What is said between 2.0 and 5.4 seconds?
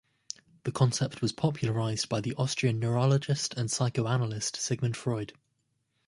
by the Austrian neurologist and psychoanalyst Sigmund Freud.